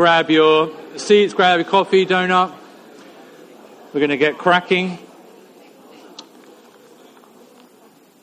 [0.00, 2.54] Grab your seats, grab your coffee, donut.
[3.92, 4.96] We're going to get cracking.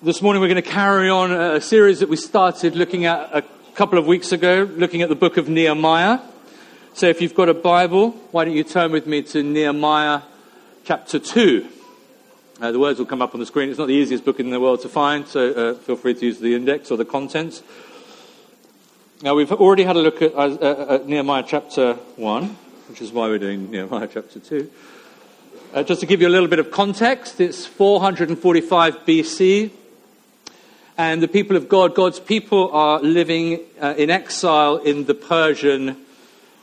[0.01, 3.43] This morning we're going to carry on a series that we started looking at a
[3.73, 6.21] couple of weeks ago, looking at the book of Nehemiah.
[6.93, 10.21] So if you've got a Bible, why don't you turn with me to Nehemiah
[10.85, 11.67] chapter 2.
[12.61, 13.67] Uh, the words will come up on the screen.
[13.67, 16.25] It's not the easiest book in the world to find, so uh, feel free to
[16.25, 17.63] use the index or the contents.
[19.25, 22.43] Now, we've already had a look at, uh, at Nehemiah chapter 1,
[22.89, 24.69] which is why we're doing Nehemiah chapter 2.
[25.73, 29.71] Uh, just to give you a little bit of context, it's 445 BC,
[30.95, 35.97] and the people of God, God's people, are living uh, in exile in the Persian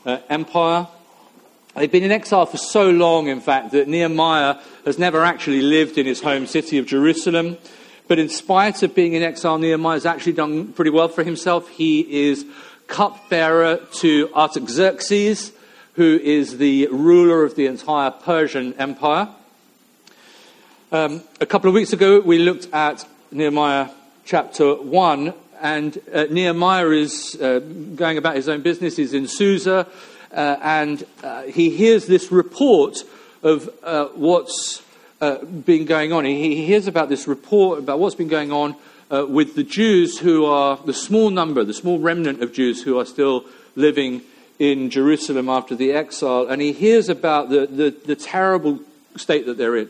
[0.06, 0.86] uh, Empire.
[1.74, 5.98] They've been in exile for so long, in fact, that Nehemiah has never actually lived
[5.98, 7.58] in his home city of Jerusalem.
[8.12, 11.66] But in spite of being in exile, Nehemiah has actually done pretty well for himself.
[11.70, 12.44] He is
[12.86, 15.50] cupbearer to Artaxerxes,
[15.94, 19.30] who is the ruler of the entire Persian Empire.
[20.92, 23.88] Um, a couple of weeks ago, we looked at Nehemiah
[24.26, 28.94] chapter 1, and uh, Nehemiah is uh, going about his own business.
[28.94, 29.86] He's in Susa,
[30.30, 32.98] uh, and uh, he hears this report
[33.42, 34.82] of uh, what's
[35.22, 36.24] uh, been going on.
[36.24, 38.74] He, hears about this report about what's been going on
[39.08, 42.98] uh, with the Jews who are the small number, the small remnant of Jews who
[42.98, 43.44] are still
[43.76, 44.22] living
[44.58, 48.80] in Jerusalem after the exile, and he hears about the, the, the terrible
[49.16, 49.88] state that they're in.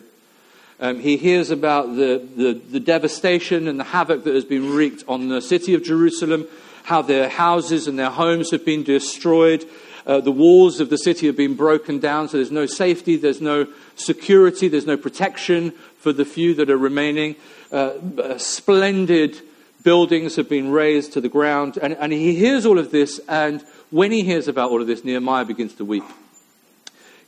[0.81, 5.05] Um, he hears about the, the, the, devastation and the havoc that has been wreaked
[5.07, 6.47] on the city of Jerusalem,
[6.83, 9.65] how their houses and their homes have been destroyed,
[10.07, 13.41] uh, the walls of the city have been broken down, so there's no safety, there's
[13.41, 17.37] no security, there's no protection for the few that are remaining.
[17.71, 19.41] Uh, uh, splendid
[19.83, 21.79] buildings have been razed to the ground.
[21.81, 25.05] And, and he hears all of this, and when he hears about all of this,
[25.05, 26.05] Nehemiah begins to weep.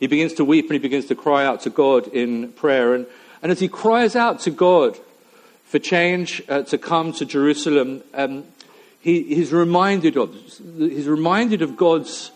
[0.00, 2.94] He begins to weep and he begins to cry out to God in prayer.
[2.94, 3.06] And,
[3.42, 4.98] and as he cries out to God
[5.64, 8.44] for change uh, to come to Jerusalem, um,
[9.00, 10.34] he, he's reminded of
[10.78, 12.32] he's reminded of God's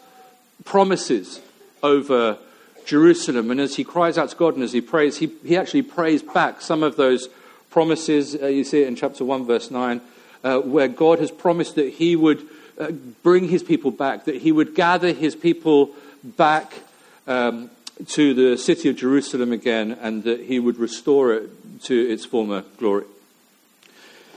[0.64, 1.40] promises
[1.82, 2.38] over
[2.84, 3.50] Jerusalem.
[3.50, 6.22] And as he cries out to God and as he prays, he, he actually prays
[6.22, 7.28] back some of those
[7.70, 8.34] promises.
[8.34, 10.00] Uh, you see it in chapter 1, verse 9,
[10.42, 12.46] uh, where God has promised that he would
[12.78, 12.90] uh,
[13.22, 15.90] bring his people back, that he would gather his people
[16.24, 16.72] back
[17.26, 17.70] um,
[18.06, 22.62] to the city of Jerusalem again, and that he would restore it to its former
[22.78, 23.04] glory.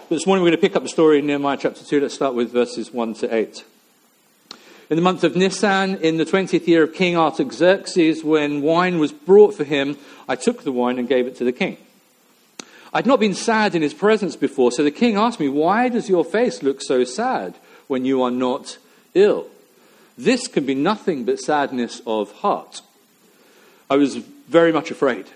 [0.10, 2.02] But this morning we're going to pick up the story in Nehemiah chapter 2.
[2.02, 3.64] Let's start with verses 1 to 8.
[4.92, 9.14] In the month of Nisan, in the 20th year of King Artaxerxes, when wine was
[9.14, 9.98] brought for him,
[10.28, 11.78] I took the wine and gave it to the king.
[12.94, 16.10] I'd not been sad in his presence before, so the king asked me, Why does
[16.10, 17.56] your face look so sad
[17.88, 18.80] when you are not
[19.14, 19.48] ill?
[20.18, 22.82] This can be nothing but sadness of heart.
[23.90, 25.28] I was very much afraid.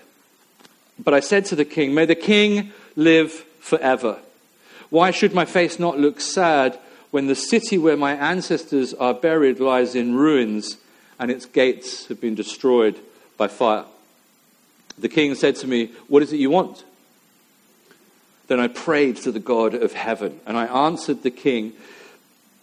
[1.02, 4.18] But I said to the king, May the king live forever.
[4.90, 6.78] Why should my face not look sad
[7.16, 10.76] when the city where my ancestors are buried lies in ruins
[11.18, 12.94] and its gates have been destroyed
[13.38, 13.86] by fire.
[14.98, 16.84] The king said to me, What is it you want?
[18.48, 21.72] Then I prayed to the God of heaven, and I answered the king,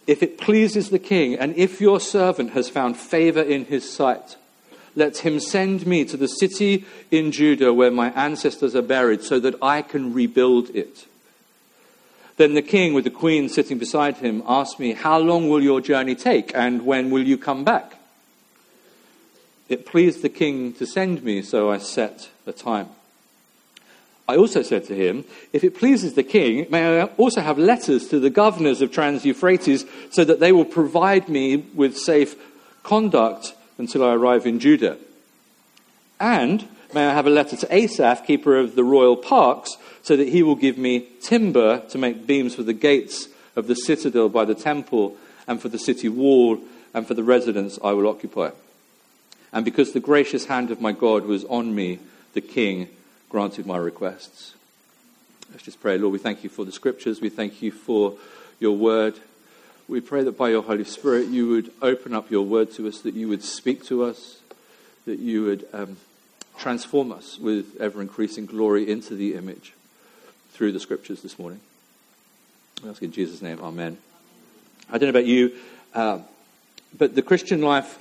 [0.06, 4.36] If it pleases the king, and if your servant has found favor in his sight,
[4.94, 9.40] let him send me to the city in Judah where my ancestors are buried, so
[9.40, 11.06] that I can rebuild it.
[12.36, 15.80] Then the king, with the queen sitting beside him, asked me, How long will your
[15.80, 17.96] journey take, and when will you come back?
[19.68, 22.88] It pleased the king to send me, so I set a time.
[24.26, 28.08] I also said to him, If it pleases the king, may I also have letters
[28.08, 32.34] to the governors of Trans Euphrates, so that they will provide me with safe
[32.82, 34.96] conduct until I arrive in Judah?
[36.18, 40.28] And may I have a letter to Asaph, keeper of the royal parks, so that
[40.28, 44.44] he will give me timber to make beams for the gates of the citadel by
[44.44, 45.16] the temple
[45.46, 46.58] and for the city wall
[46.92, 48.50] and for the residence I will occupy.
[49.52, 52.00] And because the gracious hand of my God was on me,
[52.32, 52.88] the king
[53.28, 54.54] granted my requests.
[55.50, 55.98] Let's just pray.
[55.98, 57.20] Lord, we thank you for the scriptures.
[57.20, 58.14] We thank you for
[58.58, 59.14] your word.
[59.86, 63.00] We pray that by your Holy Spirit you would open up your word to us,
[63.00, 64.40] that you would speak to us,
[65.06, 65.96] that you would um,
[66.58, 69.72] transform us with ever increasing glory into the image
[70.52, 71.60] through the scriptures this morning.
[72.84, 73.98] I ask in Jesus' name, Amen.
[74.88, 75.52] I don't know about you,
[75.94, 76.18] uh,
[76.96, 77.98] but the Christian life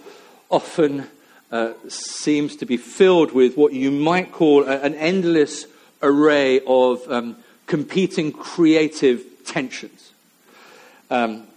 [0.49, 1.07] often
[1.51, 5.65] uh, seems to be filled with what you might call a, an endless
[6.01, 10.11] array of um, competing creative tensions.
[11.09, 11.47] Um,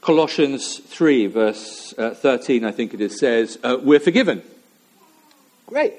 [0.00, 4.42] Colossians 3, verse uh, 13, I think it is, says, uh, We're forgiven.
[5.66, 5.94] Great.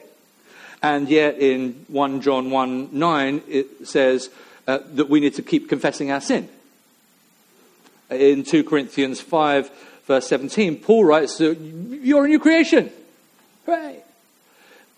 [0.82, 4.30] And yet in 1 John 1 9, it says
[4.68, 6.48] uh, that we need to keep confessing our sin.
[8.10, 9.70] In 2 Corinthians 5,
[10.06, 12.92] verse 17, Paul writes that you're a new creation.
[13.66, 14.04] Hooray.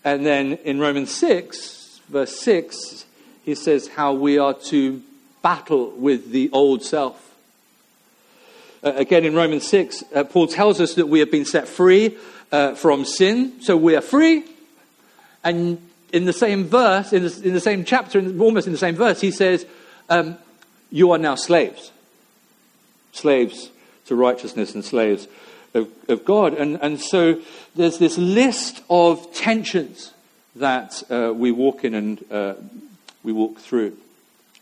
[0.04, 3.04] And then in Romans 6, verse 6,
[3.44, 5.02] he says how we are to
[5.42, 7.34] battle with the old self.
[8.84, 12.16] Uh, again, in Romans 6, uh, Paul tells us that we have been set free
[12.50, 14.44] uh, from sin, so we are free.
[15.44, 15.80] And
[16.12, 19.20] in the same verse, in the, in the same chapter, almost in the same verse,
[19.20, 19.66] he says,
[20.08, 20.36] um,
[20.90, 21.90] You are now slaves.
[23.12, 23.70] Slaves
[24.06, 25.28] to righteousness and slaves
[25.74, 26.54] of, of God.
[26.54, 27.40] And, and so
[27.74, 30.12] there's this list of tensions
[30.56, 32.54] that uh, we walk in and uh,
[33.22, 33.96] we walk through.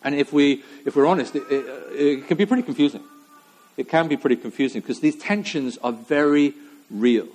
[0.02, 3.02] And if, we, if we're honest, it, it, it can be pretty confusing.
[3.76, 6.54] It can be pretty confusing because these tensions are very
[6.90, 7.26] real.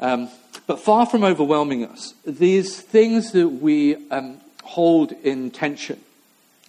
[0.00, 0.28] Um,
[0.66, 6.00] but far from overwhelming us, these things that we um, hold in tension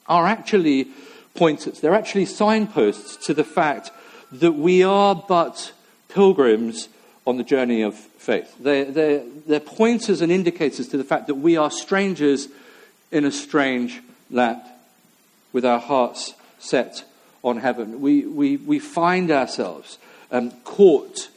[0.08, 0.88] are actually
[1.36, 1.80] pointers.
[1.80, 3.92] They're actually signposts to the fact
[4.32, 5.74] that we are but
[6.10, 6.90] pilgrims
[7.26, 8.56] on the journey of faith.
[8.60, 12.48] They're, they're, they're pointers and indicators to the fact that we are strangers
[13.12, 14.62] in a strange land
[15.54, 17.04] with our hearts set
[17.44, 18.02] on heaven.
[18.02, 19.98] We, we, we find ourselves
[20.32, 21.30] um, caught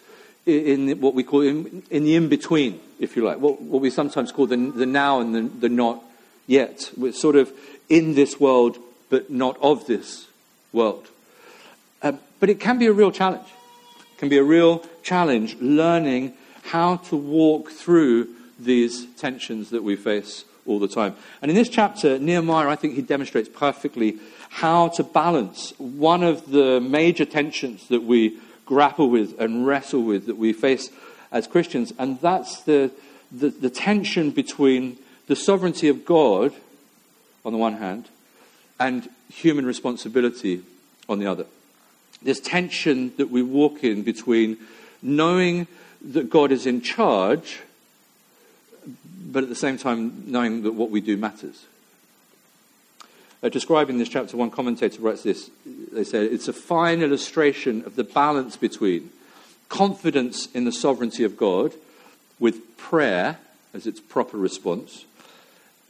[0.46, 3.90] in, what we call in, in the in between, if you like, what, what we
[3.90, 6.02] sometimes call the, the now and the, the not
[6.46, 6.90] yet.
[6.96, 7.52] We're sort of
[7.88, 8.78] in this world,
[9.10, 10.26] but not of this
[10.72, 11.08] world.
[12.02, 13.46] Um, but it can be a real challenge.
[14.12, 16.34] It can be a real challenge learning
[16.64, 18.28] how to walk through
[18.58, 21.14] these tensions that we face all the time.
[21.40, 24.18] And in this chapter, Nehemiah, I think he demonstrates perfectly
[24.48, 30.26] how to balance one of the major tensions that we grapple with and wrestle with,
[30.26, 30.90] that we face
[31.30, 32.90] as Christians, and that's the,
[33.30, 36.52] the, the tension between the sovereignty of God
[37.44, 38.08] on the one hand
[38.78, 40.62] and human responsibility
[41.08, 41.46] on the other.
[42.22, 44.58] This tension that we walk in between
[45.00, 45.66] knowing
[46.02, 47.60] that God is in charge
[49.32, 51.66] but at the same time knowing that what we do matters.
[53.42, 55.50] Uh, describing this chapter, one commentator writes this.
[55.66, 59.10] They say it's a fine illustration of the balance between
[59.68, 61.72] confidence in the sovereignty of God
[62.38, 63.38] with prayer
[63.74, 65.06] as its proper response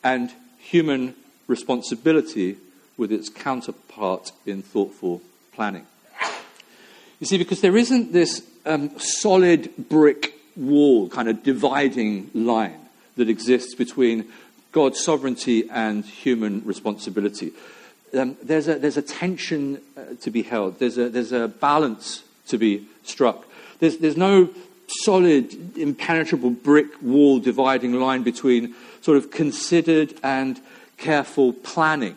[0.02, 1.14] and human
[1.46, 2.56] responsibility
[2.96, 5.20] with its counterpart in thoughtful
[5.52, 5.87] planning.
[7.20, 12.81] You see, because there isn't this um, solid brick wall kind of dividing line
[13.16, 14.28] that exists between
[14.73, 17.53] God's sovereignty and human responsibility.
[18.19, 22.25] Um, there's, a, there's a tension uh, to be held, there's a, there's a balance
[22.49, 23.47] to be struck.
[23.79, 24.51] There's, there's no
[24.89, 30.61] solid, impenetrable brick wall dividing line between sort of considered and
[30.97, 32.17] careful planning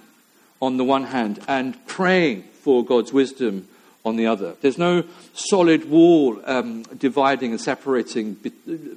[0.61, 3.67] on the one hand and praying for God's wisdom
[4.03, 4.55] on the other.
[4.61, 5.03] There's no
[5.33, 8.37] solid wall um, dividing and separating,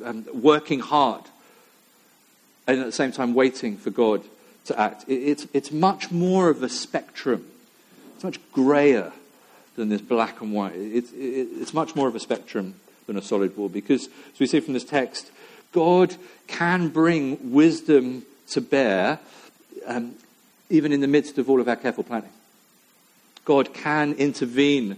[0.05, 1.23] um, working hard
[2.69, 4.23] and at the same time waiting for God
[4.67, 5.05] to act.
[5.09, 7.47] It, it's, it's much more of a spectrum.
[8.15, 9.13] It's much grayer
[9.75, 10.75] than this black and white.
[10.77, 12.75] It, it, it's much more of a spectrum
[13.07, 15.31] than a solid wall because, as we see from this text,
[15.73, 16.15] God
[16.47, 19.19] can bring wisdom to bear
[19.87, 20.15] um,
[20.69, 22.31] even in the midst of all of our careful planning.
[23.45, 24.97] God can intervene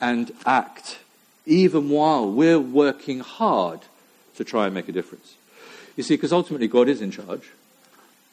[0.00, 1.00] and act
[1.46, 3.80] even while we're working hard
[4.36, 5.34] to try and make a difference.
[5.98, 7.50] You see, because ultimately God is in charge,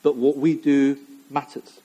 [0.04, 1.00] but what we do
[1.32, 1.80] matters.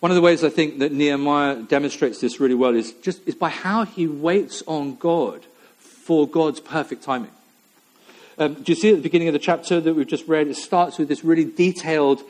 [0.00, 3.36] One of the ways I think that Nehemiah demonstrates this really well is just is
[3.36, 5.46] by how he waits on God
[5.78, 7.30] for God's perfect timing.
[8.38, 10.48] Um, do you see at the beginning of the chapter that we've just read?
[10.48, 12.22] It starts with this really detailed,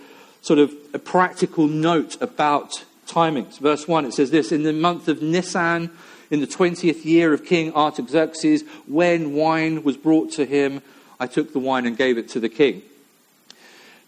[0.42, 3.58] sort of a practical note about timings.
[3.58, 5.90] Verse 1, it says this In the month of Nisan,
[6.30, 10.82] in the 20th year of King Artaxerxes, when wine was brought to him,
[11.22, 12.82] I took the wine and gave it to the king.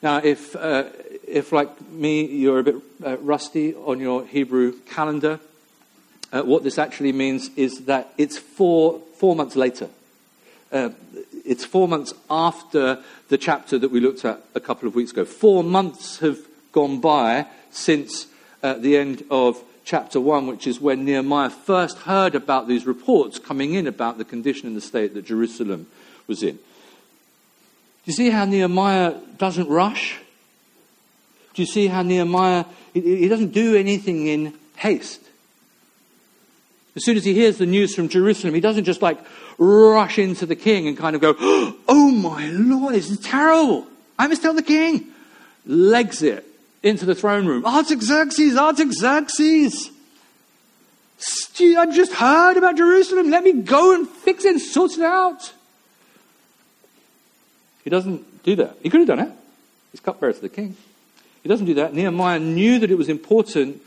[0.03, 0.87] Now, if, uh,
[1.29, 2.75] if like me, you're a bit
[3.07, 5.39] uh, rusty on your Hebrew calendar,
[6.33, 9.91] uh, what this actually means is that it's four, four months later.
[10.73, 10.91] Uh,
[11.45, 15.25] it's four months after the chapter that we looked at a couple of weeks ago.
[15.25, 16.39] Four months have
[16.73, 18.27] gone by since
[18.61, 23.39] uh, the end of chapter 1, which is when Nehemiah first heard about these reports
[23.39, 25.87] coming in about the condition and the state that Jerusalem
[26.27, 26.59] was in
[28.05, 30.19] you see how Nehemiah doesn't rush?
[31.55, 35.21] Do you see how Nehemiah, he, he doesn't do anything in haste?
[36.97, 39.19] As soon as he hears the news from Jerusalem, he doesn't just like
[39.59, 41.35] rush into the king and kind of go,
[41.89, 43.87] Oh my lord, this is terrible.
[44.19, 45.07] I must tell the king.
[45.67, 46.45] Legs it
[46.83, 47.65] into the throne room.
[47.65, 49.91] Artaxerxes, Artaxerxes.
[51.61, 53.31] I've just heard about Jerusalem.
[53.31, 55.53] Let me go and fix it and sort it out.
[57.85, 58.79] He doesn't do that.
[58.83, 59.31] He could have done it.
[59.93, 60.77] He's cupbearer to the king.
[61.43, 61.95] He doesn't do that.
[61.95, 63.83] Nehemiah knew that it was important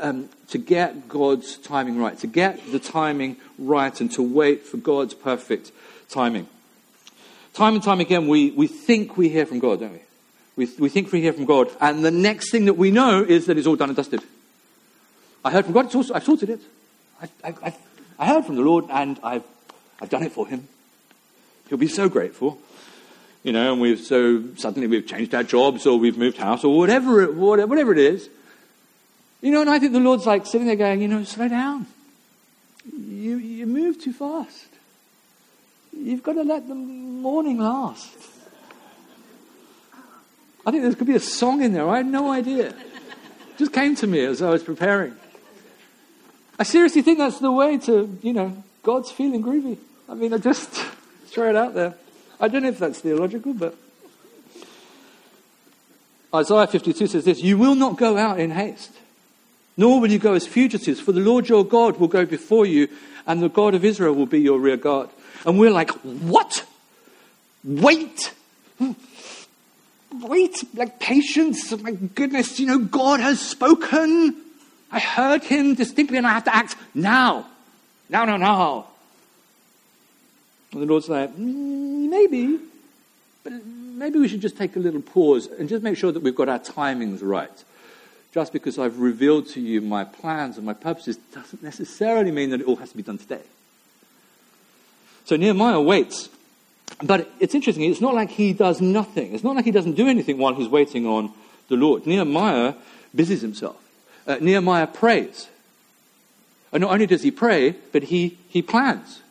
[0.00, 4.78] um, to get God's timing right, to get the timing right, and to wait for
[4.78, 5.70] God's perfect
[6.08, 6.48] timing.
[7.52, 10.00] Time and time again, we, we think we hear from God, don't we?
[10.56, 10.72] we?
[10.78, 13.58] We think we hear from God, and the next thing that we know is that
[13.58, 14.22] it's all done and dusted.
[15.44, 16.60] I heard from God, also, I've sorted it.
[17.22, 17.76] I, I, I,
[18.18, 19.44] I heard from the Lord, and I've,
[20.00, 20.66] I've done it for him.
[21.68, 22.58] He'll be so grateful
[23.46, 26.76] you know, and we've so suddenly we've changed our jobs or we've moved house or
[26.76, 28.28] whatever it, whatever it is.
[29.40, 31.86] You know, and I think the Lord's like sitting there going, you know, slow down.
[32.92, 34.66] You, you move too fast.
[35.96, 38.12] You've got to let the morning last.
[40.66, 41.88] I think there could be a song in there.
[41.88, 42.70] I had no idea.
[42.70, 45.14] It just came to me as I was preparing.
[46.58, 49.78] I seriously think that's the way to, you know, God's feeling groovy.
[50.08, 50.68] I mean, I just
[51.26, 51.94] throw it out there.
[52.40, 53.74] I don't know if that's theological, but
[56.34, 58.92] Isaiah 52 says this You will not go out in haste,
[59.76, 62.88] nor will you go as fugitives, for the Lord your God will go before you,
[63.26, 65.08] and the God of Israel will be your rear guard.
[65.44, 66.64] And we're like, What?
[67.64, 68.32] Wait!
[70.20, 71.76] Wait, like patience.
[71.80, 74.36] My goodness, you know, God has spoken.
[74.90, 77.46] I heard him distinctly, and I have to act now.
[78.08, 78.86] Now, now, now.
[80.76, 82.58] And the Lord's like, mm, maybe,
[83.42, 86.36] but maybe we should just take a little pause and just make sure that we've
[86.36, 87.64] got our timings right.
[88.34, 92.60] Just because I've revealed to you my plans and my purposes doesn't necessarily mean that
[92.60, 93.40] it all has to be done today.
[95.24, 96.28] So Nehemiah waits.
[97.02, 99.34] But it's interesting, it's not like he does nothing.
[99.34, 101.32] It's not like he doesn't do anything while he's waiting on
[101.68, 102.06] the Lord.
[102.06, 102.74] Nehemiah
[103.14, 103.82] busies himself.
[104.26, 105.48] Uh, Nehemiah prays.
[106.70, 109.22] And not only does he pray, but he, he plans.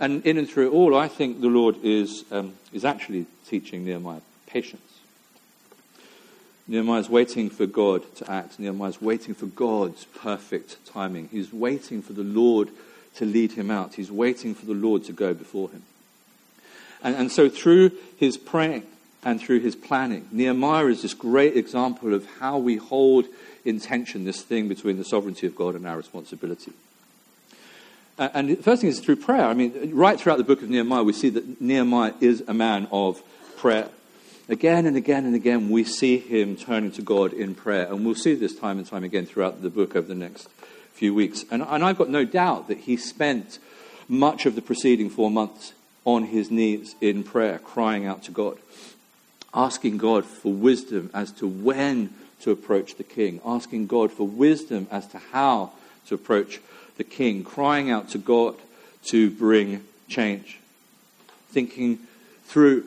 [0.00, 3.84] And in and through it all, I think the Lord is, um, is actually teaching
[3.84, 4.82] Nehemiah patience.
[6.66, 8.58] Nehemiah is waiting for God to act.
[8.58, 11.28] Nehemiah is waiting for God's perfect timing.
[11.30, 12.70] He's waiting for the Lord
[13.16, 13.94] to lead him out.
[13.94, 15.82] He's waiting for the Lord to go before him.
[17.02, 18.84] And, and so through his praying
[19.22, 23.26] and through his planning, Nehemiah is this great example of how we hold
[23.64, 26.72] in tension this thing between the sovereignty of God and our responsibility.
[28.20, 29.46] And the first thing is through prayer.
[29.46, 32.86] I mean, right throughout the book of Nehemiah, we see that Nehemiah is a man
[32.92, 33.22] of
[33.56, 33.88] prayer.
[34.46, 37.86] Again and again and again, we see him turning to God in prayer.
[37.86, 40.50] And we'll see this time and time again throughout the book over the next
[40.92, 41.46] few weeks.
[41.50, 43.58] And, and I've got no doubt that he spent
[44.06, 45.72] much of the preceding four months
[46.04, 48.58] on his knees in prayer, crying out to God,
[49.54, 52.10] asking God for wisdom as to when
[52.42, 55.72] to approach the king, asking God for wisdom as to how
[56.08, 56.60] to approach
[57.00, 58.54] the king, crying out to God
[59.04, 60.58] to bring change,
[61.48, 61.98] thinking
[62.44, 62.84] through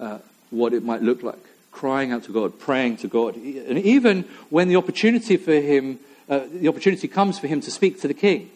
[0.00, 3.36] uh, what it might look like, crying out to God, praying to God.
[3.36, 5.98] And even when the opportunity for him,
[6.30, 8.50] uh, the opportunity comes for him to speak to the king.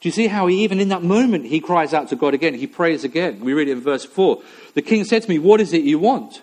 [0.00, 2.54] Do you see how he, even in that moment, he cries out to God again?
[2.54, 3.40] He prays again.
[3.40, 4.42] We read it in verse 4.
[4.72, 6.40] The king said to me, What is it you want?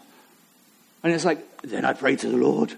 [1.01, 2.77] And it's like, Then I pray to the Lord.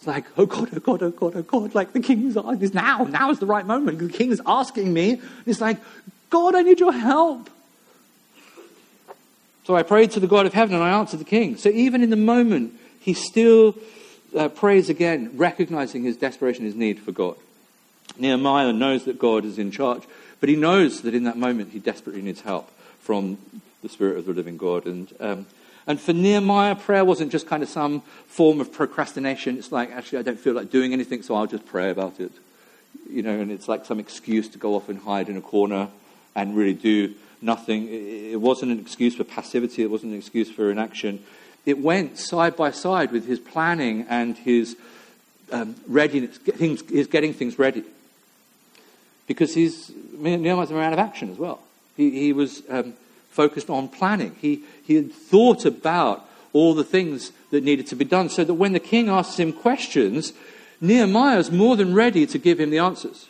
[0.00, 1.74] It's like, oh God, oh God, oh God, oh God.
[1.74, 3.98] Like the king's is now, now is the right moment.
[3.98, 5.20] The king is asking me.
[5.44, 5.76] It's like,
[6.30, 7.50] God, I need your help.
[9.64, 11.58] So I prayed to the God of heaven and I answered the king.
[11.58, 13.74] So even in the moment, he still
[14.34, 17.36] uh, prays again, recognizing his desperation, his need for God.
[18.16, 20.04] Nehemiah knows that God is in charge,
[20.40, 23.36] but he knows that in that moment he desperately needs help from
[23.82, 24.86] the Spirit of the living God.
[24.86, 25.46] And um,
[25.90, 29.58] and for Nehemiah, prayer wasn't just kind of some form of procrastination.
[29.58, 32.30] It's like, actually, I don't feel like doing anything, so I'll just pray about it.
[33.10, 35.88] You know, and it's like some excuse to go off and hide in a corner
[36.36, 37.88] and really do nothing.
[37.88, 41.24] It wasn't an excuse for passivity, it wasn't an excuse for inaction.
[41.66, 44.76] It went side by side with his planning and his
[45.50, 47.82] um, readiness, his getting things ready.
[49.26, 51.60] Because he's, Nehemiah's a man of action as well.
[51.96, 52.94] He, he was um,
[53.30, 54.36] focused on planning.
[54.40, 58.54] He, he had thought about all the things that needed to be done so that
[58.54, 60.32] when the king asks him questions,
[60.80, 63.28] Nehemiah is more than ready to give him the answers.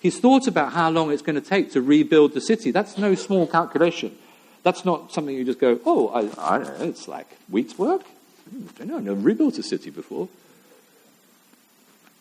[0.00, 2.70] He's thought about how long it's going to take to rebuild the city.
[2.70, 4.16] That's no small calculation.
[4.62, 8.02] That's not something you just go, oh, I, I don't know, it's like weeks' work.
[8.50, 10.28] Hmm, I don't know, I've never rebuilt a city before.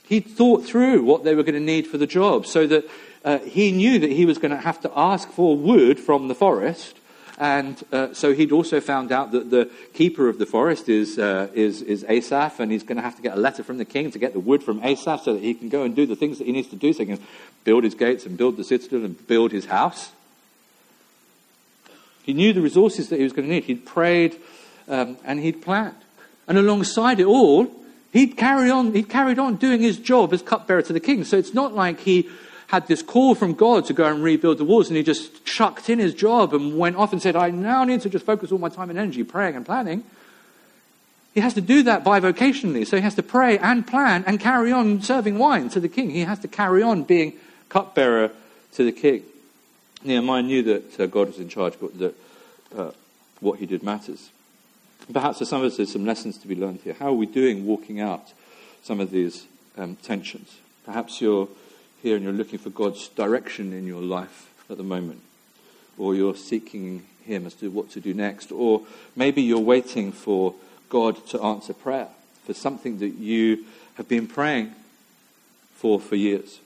[0.05, 2.85] He thought through what they were going to need for the job so that
[3.23, 6.35] uh, he knew that he was going to have to ask for wood from the
[6.35, 6.97] forest.
[7.37, 11.47] And uh, so he'd also found out that the keeper of the forest is, uh,
[11.53, 14.11] is, is Asaph, and he's going to have to get a letter from the king
[14.11, 16.37] to get the wood from Asaph so that he can go and do the things
[16.37, 17.23] that he needs to do so he can
[17.63, 20.11] build his gates and build the citadel and build his house.
[22.23, 23.65] He knew the resources that he was going to need.
[23.65, 24.39] He'd prayed
[24.87, 25.95] um, and he'd planned.
[26.47, 27.69] And alongside it all,
[28.11, 31.23] he'd, carry on, he'd carried on doing his job as cupbearer to the king.
[31.23, 32.29] So it's not like he
[32.73, 35.91] had this call from God to go and rebuild the walls and he just chucked
[35.91, 38.57] in his job and went off and said, I now need to just focus all
[38.57, 40.03] my time and energy praying and planning.
[41.35, 42.87] He has to do that bivocationally.
[42.87, 46.09] So he has to pray and plan and carry on serving wine to the king.
[46.09, 47.33] He has to carry on being
[47.69, 48.31] cupbearer
[48.71, 49.21] to the king.
[50.03, 52.15] Nehemiah knew that uh, God was in charge, but that
[52.75, 52.91] uh,
[53.39, 54.31] what he did matters.
[55.13, 56.95] Perhaps for some of us, there's some lessons to be learned here.
[56.97, 58.33] How are we doing walking out
[58.81, 59.45] some of these
[59.77, 60.57] um, tensions?
[60.85, 61.47] Perhaps you're
[62.03, 65.21] here and you're looking for God's direction in your life at the moment,
[65.97, 68.81] or you're seeking Him as to what to do next, or
[69.15, 70.53] maybe you're waiting for
[70.89, 72.09] God to answer prayer
[72.45, 74.75] for something that you have been praying
[75.75, 76.59] for for years.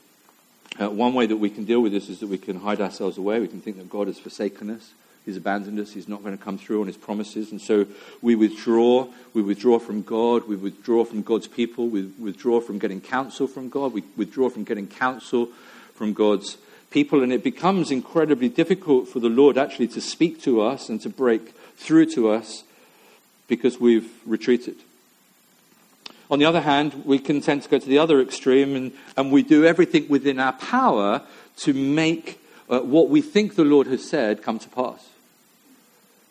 [0.80, 3.18] Uh, one way that we can deal with this is that we can hide ourselves
[3.18, 3.40] away.
[3.40, 4.92] We can think that God has forsaken us.
[5.28, 5.92] He's abandoned us.
[5.92, 7.52] He's not going to come through on his promises.
[7.52, 7.86] And so
[8.22, 9.10] we withdraw.
[9.34, 10.48] We withdraw from God.
[10.48, 11.90] We withdraw from God's people.
[11.90, 13.92] We withdraw from getting counsel from God.
[13.92, 15.50] We withdraw from getting counsel
[15.94, 16.58] from God's
[16.92, 17.24] people.
[17.24, 21.10] And it becomes incredibly difficult for the Lord actually to speak to us and to
[21.10, 22.64] break through to us
[23.50, 24.78] because we've retreated.
[26.32, 29.30] On the other hand, we can tend to go to the other extreme and, and
[29.30, 31.22] we do everything within our power
[31.58, 35.06] to make uh, what we think the Lord has said come to pass.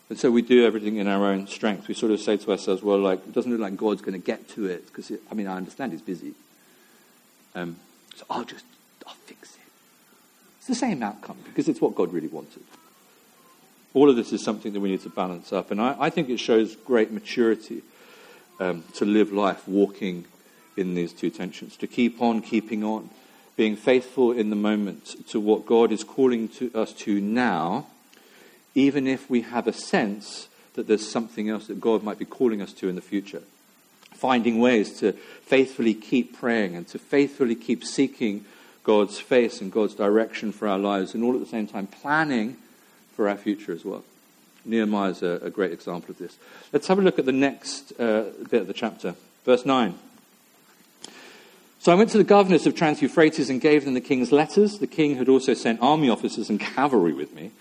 [0.09, 1.89] And so we do everything in our own strength.
[1.89, 4.25] We sort of say to ourselves, well, like, it doesn't look like God's going to
[4.25, 4.87] get to it.
[4.87, 6.33] Because, I mean, I understand he's busy.
[7.55, 7.77] Um,
[8.15, 8.65] so I'll just,
[9.07, 9.61] I'll fix it.
[10.59, 12.63] It's the same outcome because it's what God really wanted.
[13.95, 15.71] All of this is something that we need to balance up.
[15.71, 17.83] And I, I think it shows great maturity
[18.61, 20.27] um, to live life walking
[20.77, 23.11] in these two tensions, to keep on keeping on,
[23.57, 27.87] being faithful in the moment to what God is calling to us to now
[28.77, 32.61] even if we have a sense that there's something else that God might be calling
[32.61, 33.43] us to in the future.
[34.13, 38.45] Finding ways to faithfully keep praying and to faithfully keep seeking
[38.85, 42.57] God's face and God's direction for our lives, and all at the same time planning
[43.15, 44.05] for our future as well.
[44.65, 46.37] Nehemiah is a, a great example of this.
[46.73, 49.99] Let's have a look at the next uh, bit of the chapter, verse 9.
[51.81, 54.79] So I went to the governors of Trans Euphrates and gave them the king's letters.
[54.79, 57.53] The king had also sent army officers and cavalry with me.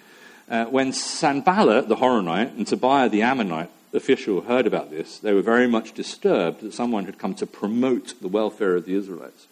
[0.48, 5.42] Uh, when Sanballat the Horonite and Tobiah the Ammonite official heard about this, they were
[5.42, 9.48] very much disturbed that someone had come to promote the welfare of the Israelites.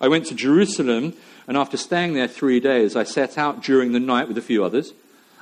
[0.00, 1.14] I went to Jerusalem,
[1.48, 4.62] and after staying there three days, I set out during the night with a few
[4.62, 4.92] others.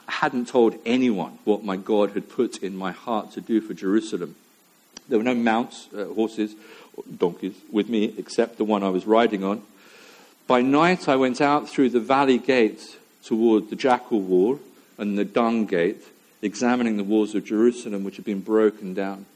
[0.08, 3.74] I hadn't told anyone what my God had put in my heart to do for
[3.74, 4.36] Jerusalem.
[5.08, 6.54] There were no mounts, uh, horses,
[7.18, 9.62] donkeys with me, except the one I was riding on.
[10.46, 14.60] By night, I went out through the valley gate toward the jackal wall
[14.98, 16.02] and the dung gate,
[16.42, 19.26] examining the walls of Jerusalem which had been broken down,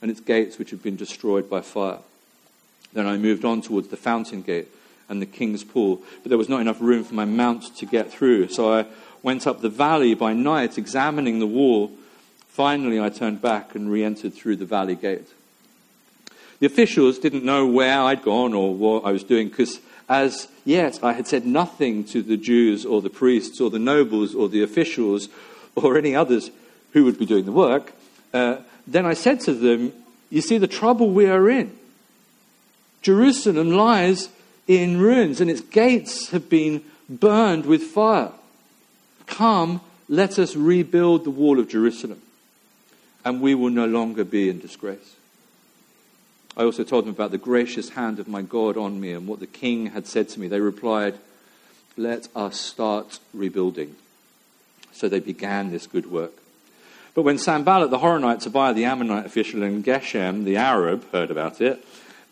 [0.00, 1.98] and its gates which had been destroyed by fire.
[2.92, 4.68] Then I moved on towards the fountain gate
[5.08, 8.10] and the king's pool, but there was not enough room for my mount to get
[8.10, 8.86] through, so I
[9.22, 11.90] went up the valley by night, examining the wall.
[12.48, 15.28] Finally, I turned back and re entered through the valley gate.
[16.60, 20.98] The officials didn't know where I'd gone or what I was doing because as yet
[21.02, 24.62] I had said nothing to the Jews or the priests or the nobles or the
[24.62, 25.28] officials
[25.74, 26.50] or any others
[26.92, 27.92] who would be doing the work,
[28.32, 29.92] uh, then I said to them,
[30.30, 31.76] You see the trouble we are in.
[33.02, 34.28] Jerusalem lies
[34.66, 38.32] in ruins and its gates have been burned with fire.
[39.26, 42.20] Come, let us rebuild the wall of Jerusalem,
[43.24, 45.16] and we will no longer be in disgrace.
[46.58, 49.38] I also told them about the gracious hand of my God on me and what
[49.38, 50.48] the king had said to me.
[50.48, 51.16] They replied,
[51.96, 53.94] Let us start rebuilding.
[54.92, 56.32] So they began this good work.
[57.14, 61.60] But when Sanballat the Horonite, Tobiah the Ammonite official, and Geshem the Arab heard about
[61.60, 61.84] it,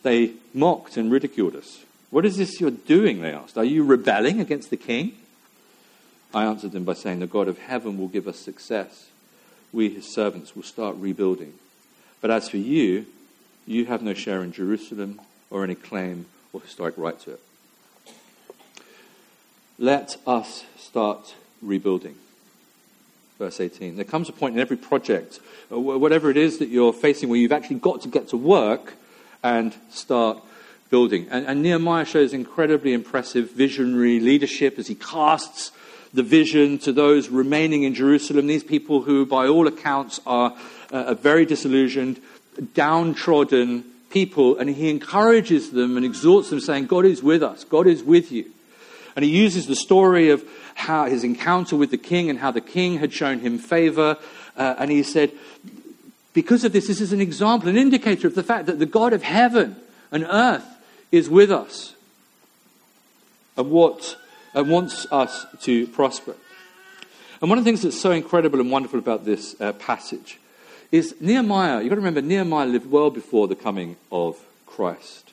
[0.02, 1.84] they mocked and ridiculed us.
[2.10, 3.22] What is this you're doing?
[3.22, 3.56] They asked.
[3.56, 5.16] Are you rebelling against the king?
[6.34, 9.06] I answered them by saying, The God of heaven will give us success.
[9.72, 11.54] We, his servants, will start rebuilding.
[12.20, 13.06] But as for you,
[13.66, 17.40] you have no share in Jerusalem or any claim or historic right to it.
[19.78, 22.14] Let us start rebuilding.
[23.38, 23.96] Verse 18.
[23.96, 27.38] There comes a point in every project, uh, whatever it is that you're facing, where
[27.38, 28.94] you've actually got to get to work
[29.42, 30.42] and start
[30.88, 31.26] building.
[31.30, 35.72] And, and Nehemiah shows incredibly impressive visionary leadership as he casts
[36.14, 40.56] the vision to those remaining in Jerusalem, these people who, by all accounts, are
[40.90, 42.20] uh, very disillusioned,
[42.74, 47.86] downtrodden people, and he encourages them and exhorts them, saying, God is with us, God
[47.86, 48.50] is with you.
[49.14, 52.60] And he uses the story of how his encounter with the king and how the
[52.60, 54.18] king had shown him favor.
[54.56, 55.32] Uh, and he said,
[56.34, 59.14] because of this, this is an example, an indicator of the fact that the God
[59.14, 59.76] of heaven
[60.12, 60.66] and earth
[61.10, 61.94] is with us
[63.56, 64.16] and what
[64.52, 66.34] and wants us to prosper.
[67.40, 70.38] And one of the things that's so incredible and wonderful about this uh, passage
[70.92, 71.80] is Nehemiah.
[71.80, 75.32] You've got to remember, Nehemiah lived well before the coming of Christ.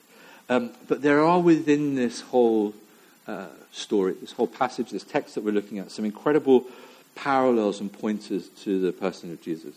[0.50, 2.74] Um, but there are within this whole
[3.28, 6.66] uh, story, this whole passage, this text that we're looking at, some incredible
[7.16, 9.76] parallels and pointers to the person of Jesus.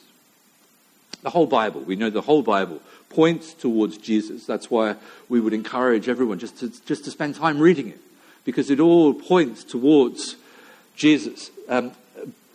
[1.23, 4.47] The whole Bible, we know the whole Bible points towards Jesus.
[4.47, 4.97] That's why
[5.29, 8.01] we would encourage everyone just to, just to spend time reading it,
[8.45, 10.37] because it all points towards
[10.95, 11.51] Jesus.
[11.69, 11.93] Um,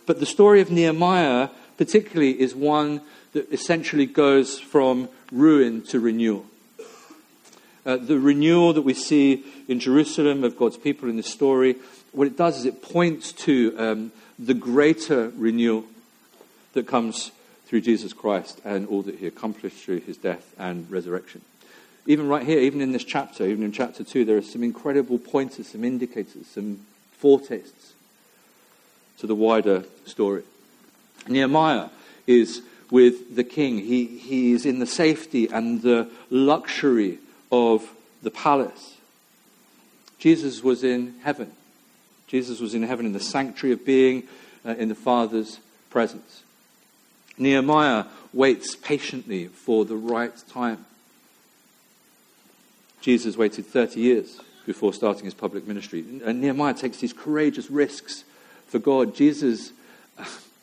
[0.06, 3.00] but the story of Nehemiah, particularly, is one
[3.32, 6.44] that essentially goes from ruin to renewal.
[7.84, 11.76] Uh, the renewal that we see in Jerusalem of God's people in this story,
[12.12, 15.84] what it does is it points to um, the greater renewal
[16.74, 17.32] that comes
[17.66, 21.40] through Jesus Christ and all that he accomplished through his death and resurrection.
[22.06, 25.18] Even right here, even in this chapter, even in chapter 2, there are some incredible
[25.18, 26.80] pointers, some indicators, some
[27.12, 27.94] foretastes
[29.18, 30.42] to the wider story.
[31.28, 31.88] Nehemiah
[32.26, 33.78] is with the king.
[33.78, 37.18] He, he is in the safety and the luxury
[37.50, 37.90] of
[38.22, 38.96] the palace.
[40.18, 41.52] Jesus was in heaven.
[42.26, 44.24] Jesus was in heaven in the sanctuary of being
[44.64, 45.58] uh, in the Father's
[45.90, 46.42] presence.
[47.38, 50.84] Nehemiah waits patiently for the right time.
[53.00, 56.04] Jesus waited 30 years before starting his public ministry.
[56.24, 58.24] And Nehemiah takes these courageous risks
[58.68, 59.14] for God.
[59.14, 59.72] Jesus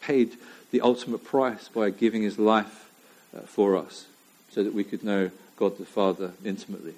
[0.02, 0.38] paid
[0.72, 2.90] the ultimate price by giving his life
[3.36, 4.06] uh, for us
[4.52, 6.94] so that we could know God the Father intimately.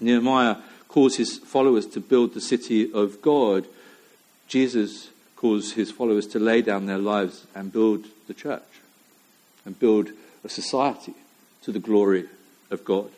[0.00, 0.56] Nehemiah
[0.88, 3.66] calls his followers to build the city of God.
[4.48, 8.62] Jesus calls his followers to lay down their lives and build the church
[9.64, 10.10] and build
[10.44, 11.14] a society
[11.62, 12.24] to the glory
[12.70, 13.10] of God.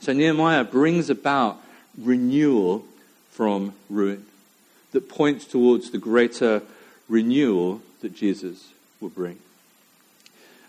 [0.00, 1.60] So Nehemiah brings about
[1.98, 2.84] renewal
[3.30, 4.26] from ruin
[4.92, 6.62] that points towards the greater
[7.12, 9.38] renewal that Jesus will bring.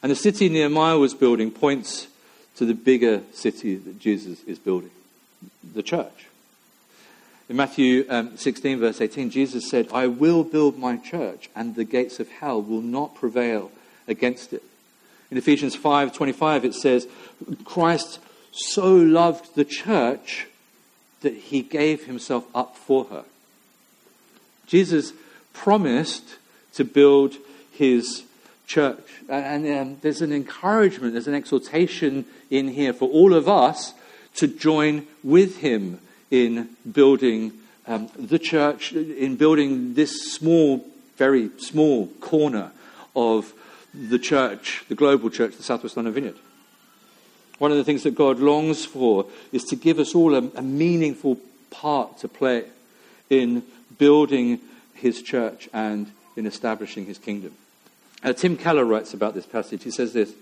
[0.04, 2.08] And the city Nehemiah was building points
[2.58, 4.92] to the bigger city that Jesus is building
[5.74, 6.28] the church.
[7.48, 11.86] In Matthew um, 16, verse 18, Jesus said, I will build my church, and the
[11.86, 13.72] gates of hell will not prevail
[14.08, 14.64] against it.
[15.32, 17.08] In Ephesians 5:25 it says
[17.66, 18.20] Christ
[18.52, 20.48] so loved the church
[21.22, 23.24] that he gave himself up for her.
[24.68, 25.14] Jesus
[25.54, 26.36] promised
[26.74, 27.36] to build
[27.72, 28.24] his
[28.68, 29.22] church.
[29.30, 33.94] And um, there's an encouragement, there's an exhortation in here for all of us
[34.36, 36.00] to join with him
[36.32, 37.54] in building
[37.86, 40.86] um, the church, in building this small,
[41.18, 42.72] very small corner
[43.16, 43.54] of
[43.94, 46.36] the church, the global church, the Southwest London Vineyard.
[47.60, 50.62] One of the things that God longs for is to give us all a, a
[50.62, 51.38] meaningful
[51.70, 52.66] part to play
[53.30, 53.64] in
[53.98, 54.60] building
[55.04, 57.54] his church and in establishing his kingdom.
[58.24, 59.84] Uh, Tim Keller writes about this passage.
[59.84, 60.34] He says this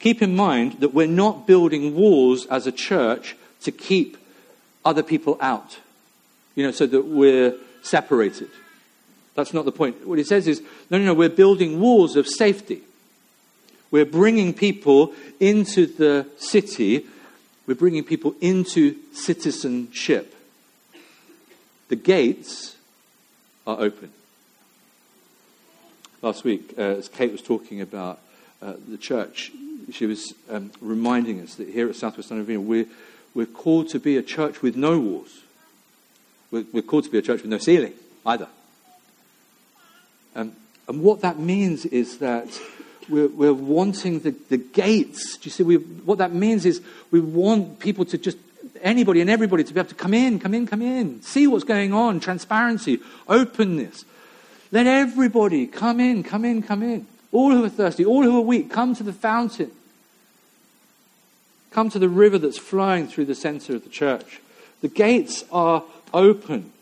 [0.00, 4.16] Keep in mind that we're not building walls as a church to keep
[4.84, 5.78] other people out,
[6.54, 8.48] you know, so that we're separated.
[9.34, 10.06] That's not the point.
[10.06, 12.80] What he says is no, no, no, we're building walls of safety.
[13.90, 17.06] We're bringing people into the city,
[17.66, 20.34] we're bringing people into citizenship.
[21.88, 22.76] The gates
[23.66, 24.10] are open.
[26.22, 28.18] Last week, uh, as Kate was talking about
[28.60, 29.52] uh, the church,
[29.90, 32.86] she was um, reminding us that here at Southwest London we're,
[33.34, 35.40] we're called to be a church with no walls.
[36.50, 37.94] We're, we're called to be a church with no ceiling
[38.26, 38.48] either.
[40.36, 40.52] Um,
[40.88, 42.48] and what that means is that
[43.08, 45.36] we're, we're wanting the, the gates.
[45.36, 45.62] Do you see?
[45.62, 48.36] We, what that means is we want people to just,
[48.82, 51.64] anybody and everybody to be able to come in, come in, come in, see what's
[51.64, 54.04] going on, transparency, openness.
[54.72, 57.06] Let everybody come in, come in, come in.
[57.32, 59.70] All who are thirsty, all who are weak, come to the fountain.
[61.70, 64.40] Come to the river that's flowing through the center of the church.
[64.80, 66.72] The gates are open.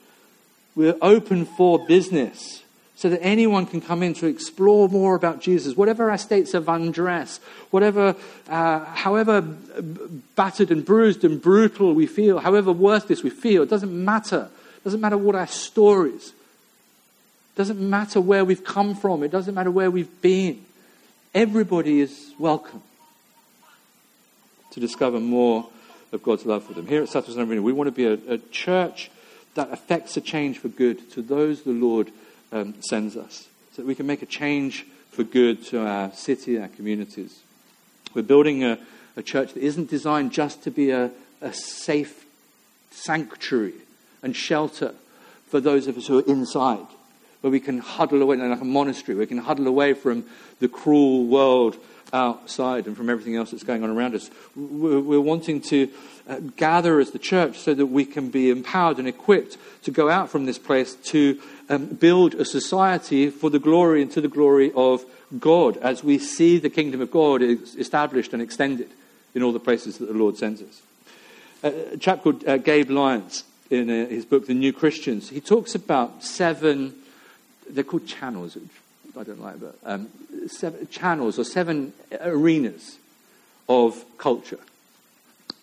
[0.74, 2.62] We're open for business
[2.98, 6.68] so that anyone can come in to explore more about Jesus, whatever our states of
[6.68, 7.38] undress,
[7.70, 8.16] whatever,
[8.48, 13.92] uh, however battered and bruised and brutal we feel, however worthless we feel, it doesn't
[14.04, 14.50] matter.
[14.78, 16.30] It doesn't matter what our stories.
[17.54, 19.22] It doesn't matter where we've come from.
[19.22, 20.64] It doesn't matter where we've been.
[21.32, 22.82] Everybody is welcome
[24.72, 25.68] to discover more
[26.11, 26.88] of God's love for them.
[26.88, 29.08] Here at Southwest Arena, we want to be a, a, church
[29.54, 32.11] that affects a change for good to those the Lord
[32.52, 36.58] um, sends us, so that we can make a change for good to our city,
[36.58, 37.40] our communities.
[38.14, 38.78] We're building a,
[39.16, 42.24] a church that isn't designed just to be a, a safe
[42.90, 43.74] sanctuary
[44.22, 44.94] and shelter
[45.48, 46.87] for those of us who are inside,
[47.40, 50.24] where we can huddle away, like a monastery, where we can huddle away from
[50.61, 51.76] the cruel world
[52.12, 54.30] outside and from everything else that's going on around us.
[54.56, 55.88] We're wanting to
[56.28, 60.10] uh, gather as the church so that we can be empowered and equipped to go
[60.10, 64.28] out from this place to um, build a society for the glory and to the
[64.28, 65.04] glory of
[65.38, 68.88] God as we see the kingdom of God established and extended
[69.34, 70.82] in all the places that the Lord sends us.
[71.62, 75.74] A chap called uh, Gabe Lyons, in uh, his book, The Next Christians, he talks
[75.74, 76.94] about seven,
[77.68, 78.56] they're called channels,
[79.18, 80.09] I don't like, but um,
[80.46, 82.98] seven channels or seven arenas
[83.68, 84.61] of culture.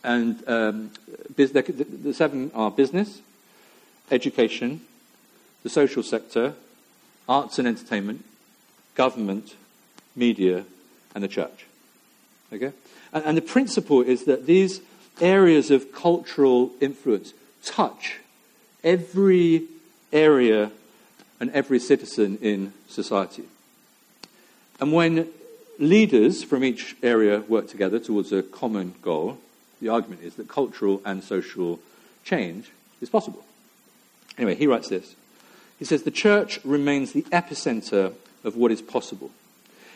[0.04, 0.92] And um,
[1.36, 3.22] the seven are business,
[4.12, 4.82] education,
[5.64, 6.54] the social sector,
[7.30, 8.26] arts and entertainment,
[8.94, 9.56] government,
[10.16, 10.66] media,
[11.16, 11.66] and the church.
[12.52, 12.74] Okay?
[13.14, 14.82] And, and the principle is that these
[15.22, 18.20] areas of cultural influence touch
[18.84, 19.64] every
[20.14, 20.72] area
[21.40, 23.44] and every citizen in society.
[24.80, 25.28] And when
[25.80, 29.38] leaders from each area work together towards a common goal,
[29.82, 31.80] the argument is that cultural and social
[32.24, 32.72] change
[33.02, 33.44] is possible.
[34.38, 35.16] Anyway, he writes this
[35.78, 39.32] he says, The church remains the epicenter of what is possible.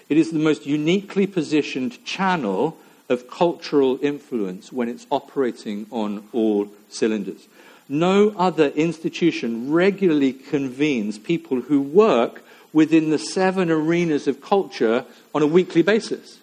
[0.10, 2.78] It is the most uniquely positioned channel
[3.10, 7.48] of cultural influence when it's operating on all cylinders.
[7.90, 15.42] No other institution regularly convenes people who work within the seven arenas of culture on
[15.42, 16.38] a weekly basis.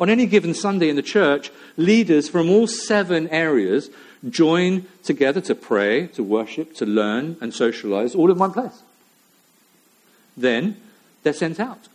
[0.00, 3.88] On any given Sunday in the church, leaders from all seven areas
[4.28, 8.82] join together to pray, to worship, to learn, and socialize all in one place.
[10.36, 10.76] Then
[11.22, 11.88] they're sent out,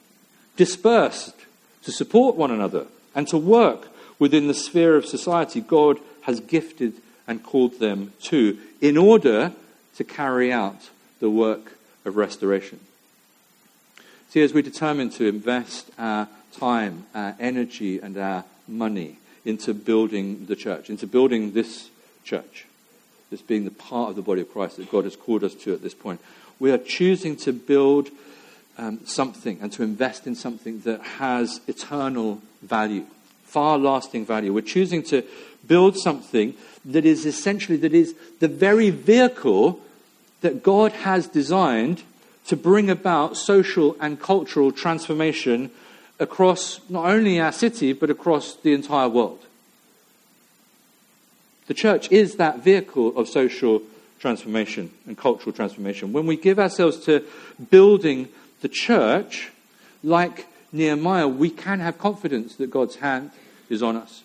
[0.56, 1.36] dispersed
[1.84, 6.93] to support one another and to work within the sphere of society God has gifted
[7.27, 9.53] and called them to in order
[9.95, 12.79] to carry out the work of restoration.
[14.29, 20.45] See, as we determine to invest our time, our energy, and our money into building
[20.47, 21.89] the church, into building this
[22.23, 22.65] church,
[23.29, 25.73] this being the part of the body of Christ that God has called us to
[25.73, 26.21] at this point.
[26.59, 28.09] We are choosing to build
[28.77, 33.05] um, something and to invest in something that has eternal value,
[33.43, 34.53] far lasting value.
[34.53, 35.23] We're choosing to
[35.67, 36.54] build something
[36.86, 39.80] that is essentially that is the very vehicle
[40.41, 42.04] that God has designed
[42.47, 45.71] to bring about social and cultural transformation
[46.19, 49.45] across not only our city but across the entire world.
[51.67, 53.82] The church is that vehicle of social
[54.19, 56.13] transformation and cultural transformation.
[56.13, 57.26] When we give ourselves to
[57.69, 58.30] building
[58.62, 59.52] the church,
[60.04, 63.32] like Nehemiah, we can have confidence that God's hand
[63.69, 64.23] is on us.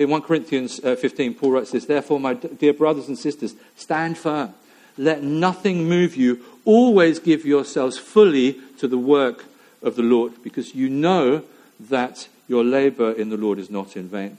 [0.00, 4.16] In 1 Corinthians uh, 15, Paul writes this Therefore, my dear brothers and sisters, stand
[4.16, 4.54] firm.
[4.96, 6.42] Let nothing move you.
[6.64, 9.44] Always give yourselves fully to the work
[9.82, 11.44] of the Lord, because you know
[11.78, 14.38] that your labor in the Lord is not in vain.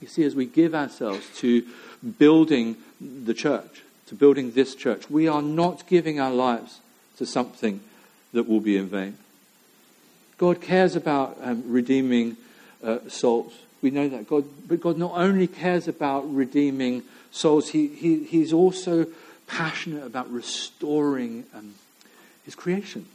[0.00, 1.66] You see, as we give ourselves to
[2.16, 6.78] building the church, to building this church, we are not giving our lives
[7.16, 7.80] to something
[8.32, 9.18] that will be in vain.
[10.38, 12.36] God cares about um, redeeming
[12.80, 13.54] uh, souls.
[13.82, 14.28] We know that.
[14.28, 19.06] God, but God not only cares about redeeming souls, he, he, He's also
[19.46, 21.74] passionate about restoring um,
[22.44, 23.06] His creation.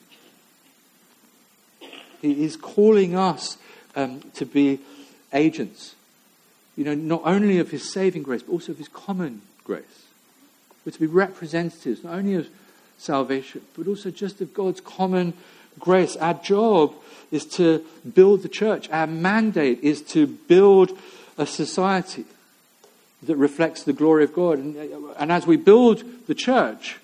[2.21, 3.57] He is calling us
[3.95, 4.79] um, to be
[5.33, 5.95] agents
[6.75, 9.83] you know, not only of his saving grace, but also of his common grace.
[10.85, 12.49] We're to be representatives, not only of
[12.97, 15.33] salvation, but also just of God's common
[15.79, 16.15] grace.
[16.17, 16.93] Our job
[17.31, 17.83] is to
[18.13, 18.89] build the church.
[18.89, 20.97] Our mandate is to build
[21.37, 22.25] a society
[23.23, 24.59] that reflects the glory of God.
[24.59, 24.75] And,
[25.17, 26.97] and as we build the church,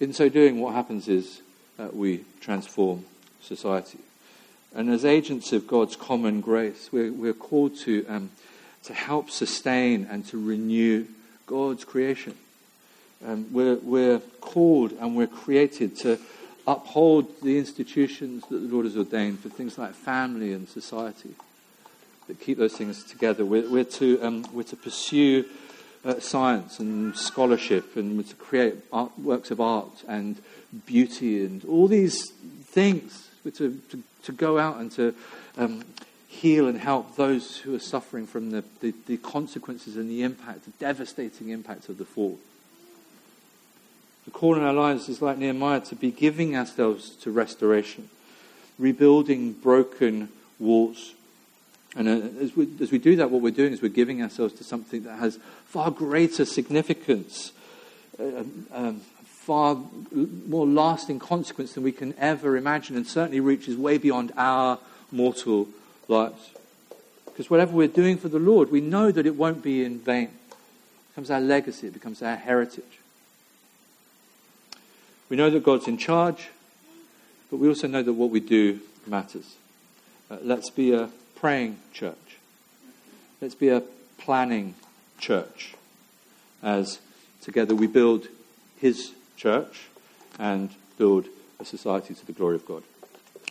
[0.00, 1.40] in so doing, what happens is
[1.78, 3.04] uh, we transform
[3.42, 3.98] society.
[4.74, 8.30] And as agents of God's common grace, we're, we're called to, um,
[8.84, 11.06] to help sustain and to renew
[11.46, 12.34] God's creation.
[13.26, 16.18] Um, we're, we're called and we're created to
[16.66, 21.34] uphold the institutions that the Lord has ordained for things like family and society
[22.26, 23.44] that keep those things together.
[23.44, 25.44] We're, we're to, um, we're to pursue
[26.04, 30.40] uh, science and scholarship and we're to create art, works of art and
[30.86, 32.30] beauty and all these
[32.64, 33.28] things.
[33.44, 35.14] We're to, to, to go out and to
[35.58, 35.84] um,
[36.28, 40.64] heal and help those who are suffering from the, the, the consequences and the impact,
[40.64, 42.38] the devastating impact of the fall.
[44.30, 48.08] The call in our lives is like Nehemiah to be giving ourselves to restoration,
[48.78, 50.28] rebuilding broken
[50.60, 51.14] walls.
[51.96, 54.54] And uh, as, we, as we do that, what we're doing is we're giving ourselves
[54.54, 57.50] to something that has far greater significance,
[58.20, 59.76] uh, um, um far
[60.46, 64.78] more lasting consequence than we can ever imagine, and certainly reaches way beyond our
[65.10, 65.66] mortal
[66.06, 66.50] lives.
[67.24, 70.28] Because whatever we're doing for the Lord, we know that it won't be in vain.
[70.28, 72.99] It becomes our legacy, it becomes our heritage.
[75.30, 76.48] We know that God's in charge,
[77.50, 79.54] but we also know that what we do matters.
[80.30, 82.36] Uh, let's be a praying church.
[83.40, 83.82] Let's be a
[84.18, 84.74] planning
[85.18, 85.74] church
[86.62, 86.98] as
[87.40, 88.26] together we build
[88.78, 89.86] His church
[90.38, 91.28] and build
[91.60, 92.82] a society to the glory of God.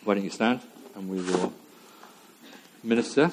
[0.03, 0.59] Why don't you stand
[0.95, 1.53] and we will
[2.83, 3.31] minister.